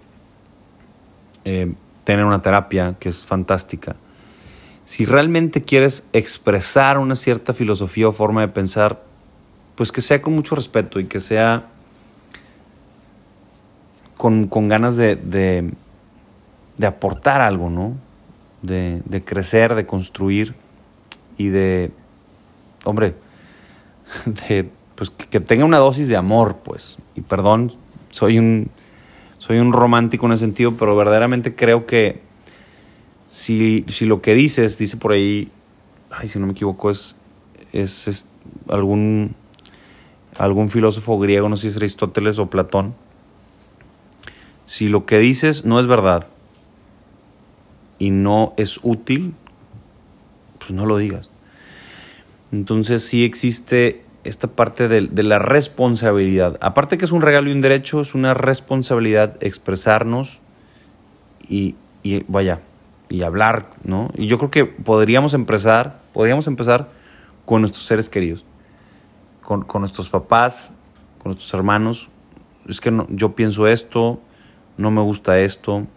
eh, 1.46 1.74
tener 2.04 2.26
una 2.26 2.42
terapia 2.42 2.96
que 3.00 3.10
es 3.10 3.26
fantástica. 3.26 3.96
Si 4.86 5.06
realmente 5.06 5.62
quieres 5.62 6.06
expresar 6.14 6.98
una 6.98 7.16
cierta 7.16 7.54
filosofía 7.54 8.08
o 8.08 8.12
forma 8.12 8.42
de 8.42 8.48
pensar, 8.48 9.04
pues 9.76 9.92
que 9.92 10.02
sea 10.02 10.22
con 10.22 10.34
mucho 10.34 10.56
respeto 10.56 11.00
y 11.00 11.06
que 11.06 11.20
sea 11.20 11.68
con, 14.18 14.50
ganas 14.68 14.98
de, 14.98 15.16
de, 15.16 15.72
aportar 16.86 17.42
algo, 17.42 17.70
¿no? 17.70 17.96
De, 18.62 19.02
de 19.06 19.24
crecer, 19.24 19.74
de 19.74 19.86
construir 19.86 20.54
y 21.38 21.48
de, 21.50 21.92
hombre, 22.86 23.16
pues 24.96 25.10
que 25.10 25.40
tenga 25.40 25.66
una 25.66 25.78
dosis 25.78 26.08
de 26.08 26.18
amor, 26.18 26.58
pues. 26.64 26.98
Y 27.16 27.22
perdón, 27.22 27.74
soy 28.12 28.38
un 28.38 28.70
soy 29.52 29.60
un 29.60 29.74
romántico 29.74 30.28
en 30.28 30.32
ese 30.32 30.46
sentido, 30.46 30.78
pero 30.78 30.96
verdaderamente 30.96 31.56
creo 31.56 31.86
que 31.86 32.22
si, 33.28 33.84
lo 34.00 34.22
que 34.22 34.34
dices, 34.34 34.78
dice 34.78 34.96
por 34.96 35.12
ahí, 35.12 35.52
ay, 36.10 36.30
si 36.30 36.40
no 36.40 36.46
me 36.46 36.54
equivoco, 36.54 36.90
es, 36.90 37.18
es, 37.74 38.28
algún, 38.70 39.36
algún 40.40 40.70
filósofo 40.70 41.20
griego, 41.20 41.50
no 41.50 41.58
sé 41.58 41.64
si 41.64 41.68
es 41.68 41.76
Aristóteles 41.76 42.40
o 42.40 42.50
Platón, 42.50 42.96
si 44.68 44.88
lo 44.88 45.06
que 45.06 45.20
dices 45.20 45.66
no 45.66 45.82
es 45.82 45.88
verdad 45.88 46.28
y 48.00 48.12
no 48.12 48.54
es 48.56 48.80
útil, 48.84 49.34
pues 50.60 50.72
no 50.72 50.86
lo 50.86 50.98
digas. 50.98 51.30
Entonces 52.54 53.04
sí 53.04 53.26
existe 53.26 54.02
esta 54.24 54.48
parte 54.48 54.88
de, 54.88 55.24
la 55.24 55.40
responsabilidad. 55.40 56.58
Aparte 56.62 56.98
que 56.98 57.06
es 57.06 57.12
un 57.12 57.22
regalo 57.22 57.50
y 57.50 57.54
un 57.54 57.62
derecho, 57.62 58.02
es 58.02 58.14
una 58.14 58.34
responsabilidad 58.34 59.38
expresarnos 59.42 60.42
y, 61.48 61.76
vaya, 62.28 62.62
y 63.10 63.24
hablar, 63.24 63.70
¿no? 63.84 64.10
Y 64.16 64.28
yo 64.28 64.38
creo 64.38 64.52
que 64.52 64.66
podríamos 64.66 65.34
empezar, 65.34 66.00
podríamos 66.14 66.48
empezar 66.48 66.90
con 67.46 67.62
nuestros 67.62 67.86
seres 67.86 68.10
queridos, 68.10 68.46
con, 69.44 69.66
nuestros 69.80 70.10
papás, 70.10 70.74
con 71.20 71.32
nuestros 71.32 71.54
hermanos. 71.54 72.10
Es 72.68 72.80
que 72.80 72.92
no, 72.92 73.08
yo 73.10 73.36
pienso 73.36 73.68
esto, 73.68 74.22
no 74.78 74.92
me 74.92 75.02
gusta 75.02 75.40
esto, 75.40 75.88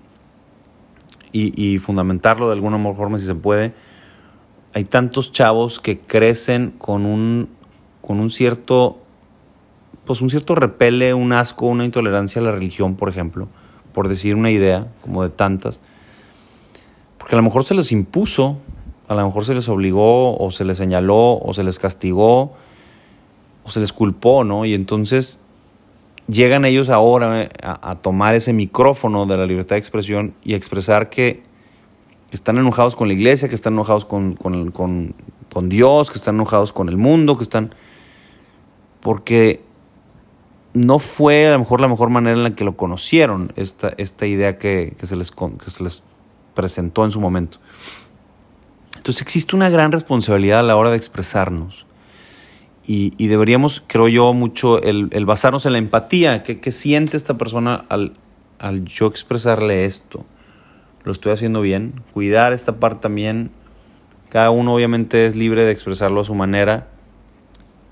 y, 1.31 1.63
y 1.63 1.79
fundamentarlo 1.79 2.47
de 2.47 2.55
alguna 2.55 2.79
forma 2.95 3.19
si 3.19 3.27
se 3.27 3.35
puede. 3.35 3.75
Hay 4.73 4.85
tantos 4.85 5.31
chavos 5.31 5.79
que 5.79 6.01
crecen 6.01 6.73
con 6.79 7.07
un 7.07 7.49
con 8.07 8.21
un 8.21 8.29
cierto, 8.29 8.99
pues 10.05 10.21
un 10.21 10.29
cierto 10.29 10.55
repele, 10.55 11.15
un 11.15 11.33
asco, 11.33 11.65
una 11.65 11.87
intolerancia 11.87 12.43
a 12.43 12.45
la 12.45 12.53
religión, 12.53 12.97
por 12.97 13.09
ejemplo, 13.09 13.49
por 13.95 14.09
decir 14.09 14.35
una 14.35 14.51
idea, 14.51 14.89
como 15.01 15.23
de 15.23 15.31
tantas. 15.31 15.81
Porque 17.17 17.35
a 17.35 17.39
lo 17.39 17.43
mejor 17.43 17.65
se 17.65 17.75
les 17.75 17.93
impuso, 17.93 18.59
a 19.09 19.15
lo 19.15 19.25
mejor 19.25 19.47
se 19.47 19.55
les 19.55 19.71
obligó, 19.71 20.37
o 20.37 20.51
se 20.51 20.67
les 20.67 20.77
señaló, 20.77 21.39
o 21.39 21.55
se 21.55 21.65
les 21.65 21.79
castigó, 21.79 22.53
o 23.65 23.71
se 23.71 23.81
les 23.81 23.91
culpó, 23.91 24.45
¿no? 24.45 24.67
Y 24.67 24.75
entonces 24.75 25.41
llegan 26.29 26.67
ellos 26.67 26.91
ahora 26.91 27.49
a, 27.63 27.95
tomar 27.97 28.35
ese 28.35 28.53
micrófono 28.53 29.25
de 29.25 29.39
la 29.39 29.47
libertad 29.47 29.77
de 29.77 29.81
expresión 29.81 30.35
y 30.45 30.53
a 30.53 30.57
expresar 30.59 31.09
que 31.09 31.43
están 32.33 32.59
enojados 32.59 32.97
con 32.97 33.09
la 33.09 33.15
iglesia, 33.15 33.49
que 33.49 33.55
están 33.55 33.73
enojados 33.73 34.05
con, 34.05 34.35
con, 34.35 34.73
con 34.73 35.69
Dios, 35.71 36.11
que 36.11 36.19
están 36.19 36.35
enojados 36.35 36.71
con 36.75 36.91
el 36.91 36.99
mundo, 36.99 37.39
que 37.39 37.45
están 37.45 37.75
porque 39.05 39.61
no 40.73 40.99
fue 40.99 41.47
a 41.47 41.53
lo 41.53 41.59
mejor 41.59 41.83
la 41.83 41.89
mejor 41.89 42.09
manera 42.09 42.39
en 42.39 42.43
la 42.43 42.55
que 42.57 42.65
lo 42.65 42.75
conocieron, 42.75 43.53
esta, 43.55 43.93
esta 43.99 44.27
idea 44.27 44.57
que, 44.57 44.97
se 45.03 45.15
les, 45.15 45.31
que 45.31 45.71
se 45.71 45.85
les 45.85 46.03
presentó 46.55 47.05
en 47.05 47.11
su 47.11 47.21
momento. 47.21 47.59
Entonces 48.97 49.21
existe 49.21 49.55
una 49.55 49.69
gran 49.69 49.93
responsabilidad 49.93 50.61
a 50.61 50.63
la 50.63 50.77
hora 50.77 50.91
de 50.91 50.97
expresarnos. 50.97 51.85
Y, 52.87 53.11
deberíamos, 53.29 53.85
creo 53.87 54.09
yo, 54.09 54.33
mucho 54.33 54.81
el, 54.81 55.09
basarnos 55.27 55.67
en 55.67 55.73
la 55.73 55.79
empatía. 55.79 56.43
¿Qué, 56.43 56.73
siente 56.73 57.19
esta 57.19 57.37
persona 57.37 57.85
al, 57.91 58.15
al, 58.59 58.87
yo 58.87 59.07
expresarle 59.07 59.85
esto? 59.85 60.25
¿Lo 61.05 61.13
estoy 61.13 61.33
haciendo 61.33 61.61
bien? 61.61 62.03
Cuidar 62.15 62.55
esta 62.55 62.77
parte 62.77 63.03
también. 63.03 63.51
Cada 64.31 64.51
uno 64.51 64.75
obviamente 64.75 65.27
es 65.27 65.37
libre 65.37 65.65
de 65.65 65.73
expresarlo 65.73 66.23
a 66.23 66.25
su 66.25 66.35
manera 66.35 66.89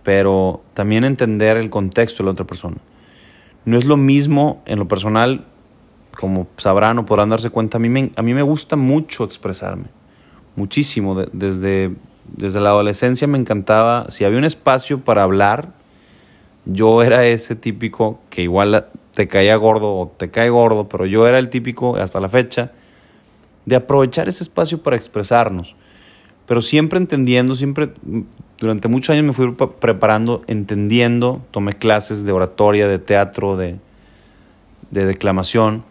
pero 0.02 0.62
también 0.74 1.04
entender 1.04 1.56
el 1.56 1.70
contexto 1.70 2.22
de 2.22 2.26
la 2.26 2.32
otra 2.32 2.46
persona. 2.46 2.76
No 3.64 3.78
es 3.78 3.84
lo 3.84 3.96
mismo 3.96 4.62
en 4.66 4.78
lo 4.78 4.88
personal, 4.88 5.44
como 6.18 6.48
sabrán 6.56 6.98
o 6.98 7.06
podrán 7.06 7.28
darse 7.28 7.50
cuenta, 7.50 7.78
a 7.78 7.80
mí 7.80 7.88
me, 7.88 8.10
a 8.16 8.22
mí 8.22 8.34
me 8.34 8.42
gusta 8.42 8.76
mucho 8.76 9.24
expresarme, 9.24 9.84
muchísimo. 10.56 11.14
desde, 11.32 11.92
desde 12.36 12.60
la 12.60 12.70
adolescencia 12.70 13.26
me 13.26 13.38
encantaba, 13.38 14.06
si 14.10 14.24
había 14.24 14.38
un 14.38 14.44
espacio 14.44 15.00
para 15.00 15.22
hablar, 15.22 15.72
yo 16.64 17.02
era 17.02 17.26
ese 17.26 17.56
típico 17.56 18.20
que 18.30 18.42
igual 18.42 18.86
te 19.14 19.28
caía 19.28 19.56
gordo 19.56 19.98
o 19.98 20.08
te 20.08 20.30
cae 20.30 20.48
gordo, 20.50 20.88
pero 20.88 21.06
yo 21.06 21.26
era 21.26 21.38
el 21.38 21.48
típico 21.48 21.96
hasta 21.96 22.20
la 22.20 22.28
fecha 22.28 22.72
de 23.66 23.76
aprovechar 23.76 24.28
ese 24.28 24.42
espacio 24.42 24.82
para 24.82 24.96
expresarnos, 24.96 25.76
pero 26.46 26.62
siempre 26.62 26.98
entendiendo, 26.98 27.54
siempre 27.56 27.92
durante 28.62 28.86
muchos 28.86 29.10
años 29.10 29.24
me 29.24 29.32
fui 29.32 29.52
preparando, 29.80 30.44
entendiendo, 30.46 31.44
tomé 31.50 31.72
clases 31.72 32.24
de 32.24 32.30
oratoria, 32.30 32.86
de 32.86 33.00
teatro, 33.00 33.56
de, 33.56 33.80
declamación, 34.92 35.82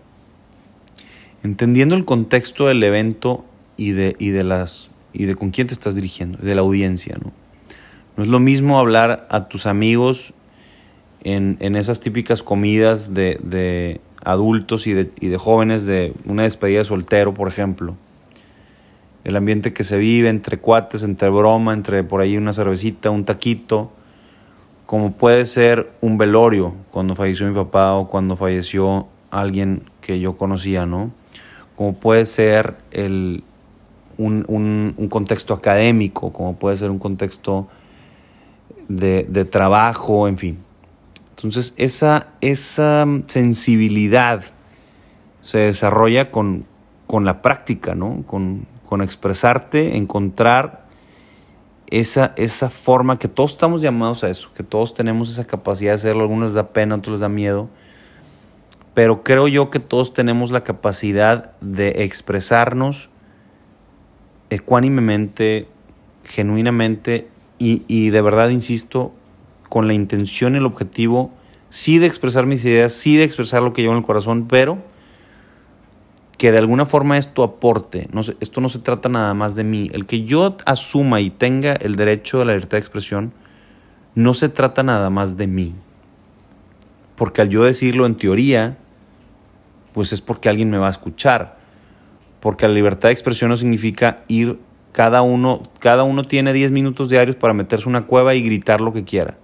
entendiendo 1.44 1.96
el 1.96 2.06
contexto 2.06 2.68
del 2.68 2.82
evento 2.82 3.44
y 3.76 3.92
de, 3.92 4.16
y 4.20 4.30
de, 4.30 4.46
las, 4.46 4.90
y 5.12 5.26
de 5.26 5.36
con 5.36 5.52
quién 5.52 5.68
te 5.68 5.74
estás 5.74 5.96
dirigiendo, 5.96 6.38
de 6.38 6.56
la 6.56 6.62
audiencia. 6.62 7.18
¿no? 7.22 7.34
no 8.16 8.24
es 8.24 8.30
lo 8.30 8.40
mismo 8.40 8.80
hablar 8.80 9.28
a 9.30 9.50
tus 9.50 9.66
amigos 9.66 10.34
en, 11.26 11.58
esas 11.76 12.00
típicas 12.00 12.42
comidas 12.42 13.14
de, 13.14 13.38
de 13.44 14.00
adultos 14.24 14.88
y 14.88 14.94
de, 14.94 15.12
y 15.20 15.28
de 15.28 15.38
jóvenes 15.38 15.86
de 15.86 16.14
una 16.24 16.44
despedida 16.44 16.80
de 16.80 16.86
soltero, 16.86 17.34
por 17.34 17.50
ejemplo 17.50 17.98
el 19.24 19.36
ambiente 19.36 19.74
que 19.74 19.84
se 19.84 19.98
vive 19.98 20.30
entre 20.30 20.58
cuates, 20.58 21.04
entre 21.04 21.30
broma, 21.30 21.74
entre 21.74 22.04
por 22.04 22.22
ahí 22.22 22.38
una 22.38 22.54
cervecita, 22.54 23.10
un 23.10 23.26
taquito, 23.26 23.92
como 24.86 25.14
puede 25.14 25.46
ser 25.46 25.92
un 26.02 26.18
velorio 26.18 26.74
cuando 26.92 27.16
falleció 27.16 27.48
mi 27.48 27.56
papá 27.56 27.94
o 27.94 28.10
cuando 28.10 28.36
falleció 28.36 29.08
alguien 29.30 29.84
que 30.02 30.20
yo 30.20 30.38
conocía, 30.38 30.86
¿no? 30.86 31.12
Como 31.78 31.94
puede 31.94 32.26
ser 32.26 32.76
el, 32.92 33.44
un, 34.18 35.08
contexto 35.10 35.54
académico, 35.54 36.32
como 36.32 36.56
puede 36.56 36.78
ser 36.78 36.92
un 36.92 37.00
contexto 37.00 37.68
de, 38.88 39.24
trabajo, 39.46 40.28
en 40.28 40.38
fin. 40.38 40.58
Entonces, 41.32 41.74
esa, 41.78 42.28
esa 42.42 43.06
sensibilidad 43.28 44.44
se 45.42 45.60
desarrolla 45.60 46.30
con, 46.30 46.66
la 47.10 47.42
práctica, 47.42 47.96
¿no? 47.96 48.24
Con, 48.26 48.68
con 48.92 49.02
expresarte, 49.02 49.96
encontrar 49.96 50.84
esa, 51.88 52.34
esa 52.36 52.70
forma 52.70 53.20
que 53.20 53.30
todos 53.30 53.52
estamos 53.52 53.82
llamados 53.82 54.26
a 54.26 54.30
eso, 54.30 54.52
que 54.54 54.64
todos 54.64 54.94
tenemos 54.94 55.30
esa 55.30 55.48
capacidad 55.48 55.92
de 55.92 55.96
hacerlo, 55.96 56.24
algunos 56.24 56.48
les 56.48 56.56
da 56.56 56.74
pena, 56.74 56.96
otros 56.96 57.14
les 57.14 57.22
da 57.22 57.30
miedo, 57.30 57.70
pero 58.94 59.24
creo 59.24 59.48
yo 59.48 59.70
que 59.70 59.80
todos 59.80 60.14
tenemos 60.14 60.52
la 60.52 60.66
capacidad 60.66 61.54
de 61.62 62.04
expresarnos 62.04 63.10
ecuánimemente, 64.50 65.70
genuinamente. 66.26 67.30
Y, 67.60 67.84
y 67.88 68.10
de 68.10 68.22
verdad, 68.22 68.50
insisto, 68.50 69.14
con 69.70 69.88
la 69.88 69.94
intención 69.94 70.56
y 70.56 70.58
el 70.58 70.66
objetivo, 70.66 71.32
sí 71.70 71.98
de 71.98 72.08
expresar 72.08 72.46
mis 72.46 72.66
ideas, 72.66 72.92
sí 72.92 73.16
de 73.16 73.24
expresar 73.24 73.62
lo 73.62 73.72
que 73.72 73.84
llevo 73.84 73.94
en 73.94 74.00
el 74.00 74.06
corazón, 74.06 74.50
pero 74.50 74.80
que 76.42 76.52
de 76.52 76.58
alguna 76.58 76.88
forma 76.88 77.20
esto 77.20 77.44
aporte. 77.44 78.08
No 78.12 78.22
esto 78.40 78.62
no 78.62 78.70
se 78.70 78.80
trata 78.80 79.10
nada 79.10 79.36
más 79.36 79.54
de 79.54 79.64
mí. 79.64 79.92
El 79.94 80.08
que 80.08 80.24
yo 80.24 80.58
asuma 80.66 81.22
y 81.22 81.30
tenga 81.30 81.74
el 81.74 81.96
derecho 81.96 82.42
a 82.42 82.46
la 82.46 82.54
libertad 82.54 82.78
de 82.78 82.80
expresión, 82.80 83.32
no 84.16 84.34
se 84.34 84.50
trata 84.50 84.82
nada 84.82 85.12
más 85.12 85.38
de 85.38 85.46
mí. 85.46 85.76
Porque 87.16 87.44
al 87.44 87.50
yo 87.50 87.64
decirlo 87.64 88.08
en 88.08 88.16
teoría, 88.16 88.80
pues 89.94 90.14
es 90.14 90.22
porque 90.22 90.50
alguien 90.50 90.72
me 90.72 90.80
va 90.80 90.88
a 90.88 90.90
escuchar. 90.90 91.60
Porque 92.40 92.68
la 92.68 92.74
libertad 92.74 93.10
de 93.10 93.14
expresión 93.14 93.52
no 93.52 93.56
significa 93.58 94.24
ir 94.28 94.58
cada 94.94 95.22
uno, 95.22 95.62
cada 95.78 96.02
uno 96.02 96.24
tiene 96.24 96.54
10 96.54 96.72
minutos 96.72 97.12
diarios 97.12 97.36
para 97.36 97.54
meterse 97.54 97.88
una 97.88 98.08
cueva 98.08 98.34
y 98.34 98.42
gritar 98.42 98.82
lo 98.82 98.94
que 98.94 99.04
quiera. 99.04 99.38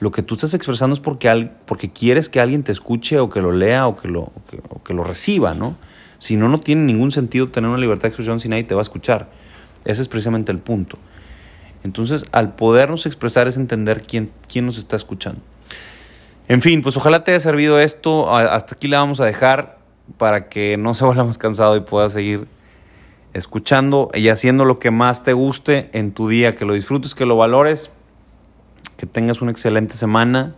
Lo 0.00 0.10
que 0.10 0.22
tú 0.22 0.36
estás 0.36 0.54
expresando 0.54 0.94
es 0.94 1.00
porque, 1.00 1.50
porque 1.66 1.90
quieres 1.90 2.30
que 2.30 2.40
alguien 2.40 2.62
te 2.62 2.72
escuche 2.72 3.18
o 3.18 3.28
que 3.28 3.42
lo 3.42 3.52
lea 3.52 3.86
o 3.86 3.98
que 3.98 4.08
lo, 4.08 4.32
o 4.70 4.82
que 4.82 4.94
lo 4.94 5.04
reciba, 5.04 5.52
¿no? 5.52 5.76
Si 6.18 6.36
no, 6.36 6.48
no 6.48 6.60
tiene 6.60 6.82
ningún 6.82 7.10
sentido 7.10 7.48
tener 7.48 7.70
una 7.70 7.78
libertad 7.78 8.02
de 8.02 8.08
expresión 8.08 8.40
si 8.40 8.48
nadie 8.48 8.64
te 8.64 8.74
va 8.74 8.80
a 8.80 8.82
escuchar. 8.82 9.30
Ese 9.84 10.02
es 10.02 10.08
precisamente 10.08 10.52
el 10.52 10.58
punto. 10.58 10.98
Entonces, 11.84 12.26
al 12.32 12.54
podernos 12.54 13.06
expresar 13.06 13.46
es 13.48 13.56
entender 13.56 14.02
quién, 14.02 14.30
quién 14.48 14.66
nos 14.66 14.78
está 14.78 14.96
escuchando. 14.96 15.40
En 16.48 16.62
fin, 16.62 16.82
pues 16.82 16.96
ojalá 16.96 17.24
te 17.24 17.32
haya 17.32 17.40
servido 17.40 17.78
esto. 17.78 18.34
Hasta 18.34 18.74
aquí 18.74 18.88
la 18.88 18.98
vamos 18.98 19.20
a 19.20 19.24
dejar 19.24 19.78
para 20.16 20.48
que 20.48 20.76
no 20.76 20.94
se 20.94 21.04
vuelva 21.04 21.24
más 21.24 21.38
cansado 21.38 21.76
y 21.76 21.80
puedas 21.80 22.14
seguir 22.14 22.48
escuchando 23.34 24.10
y 24.14 24.28
haciendo 24.28 24.64
lo 24.64 24.78
que 24.78 24.90
más 24.90 25.22
te 25.22 25.34
guste 25.34 25.90
en 25.92 26.12
tu 26.12 26.28
día, 26.28 26.54
que 26.54 26.64
lo 26.64 26.72
disfrutes, 26.72 27.14
que 27.14 27.26
lo 27.26 27.36
valores, 27.36 27.90
que 28.96 29.06
tengas 29.06 29.42
una 29.42 29.50
excelente 29.52 29.94
semana, 29.94 30.54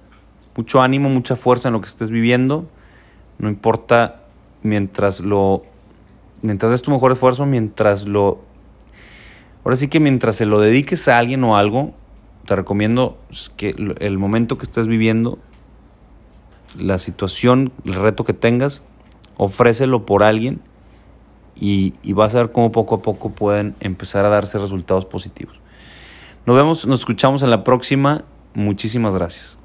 mucho 0.57 0.81
ánimo, 0.81 1.09
mucha 1.09 1.37
fuerza 1.37 1.69
en 1.69 1.75
lo 1.75 1.81
que 1.81 1.89
estés 1.89 2.11
viviendo, 2.11 2.69
no 3.39 3.49
importa 3.49 4.20
mientras 4.63 5.21
lo, 5.21 5.63
mientras 6.43 6.73
des 6.73 6.83
tu 6.83 6.91
mejor 6.91 7.13
esfuerzo, 7.13 7.47
mientras 7.47 8.07
lo, 8.07 8.41
ahora 9.65 9.77
sí 9.77 9.89
que 9.89 10.01
mientras 10.01 10.37
se 10.37 10.47
lo 10.47 10.61
dediques 10.61 11.09
a 11.09 11.19
alguien 11.19 11.43
o 11.45 11.57
algo, 11.57 11.95
te 12.47 12.57
recomiendo 12.57 13.19
que 13.57 13.75
el 14.01 14.19
momento 14.19 14.59
que 14.59 14.65
estés 14.65 14.87
viviendo, 14.87 15.39
la 16.77 16.99
situación, 16.99 17.73
el 17.85 17.95
reto 17.95 18.25
que 18.25 18.33
tengas, 18.33 18.83
ofrécelo 19.37 20.07
por 20.07 20.23
alguien 20.23 20.61
y, 21.57 21.95
y, 22.03 22.13
vas 22.13 22.35
a 22.35 22.39
ver 22.39 22.53
cómo 22.53 22.73
poco 22.73 22.97
a 22.97 23.03
poco 23.03 23.31
pueden 23.31 23.75
empezar 23.81 24.25
a 24.25 24.29
darse 24.29 24.59
resultados 24.59 25.05
positivos. 25.05 25.61
Nos 26.47 26.57
vemos, 26.57 26.87
nos 26.87 27.01
escuchamos 27.01 27.43
en 27.43 27.51
la 27.51 27.65
próxima. 27.65 28.25
Muchísimas 28.55 29.15
gracias. 29.15 29.60